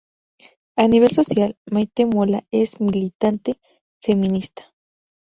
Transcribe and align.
A 0.77 0.87
nivel 0.87 1.11
social, 1.11 1.59
Maite 1.69 2.07
Mola 2.07 2.47
es 2.49 2.81
militante 2.81 3.59
feminista. 4.01 4.73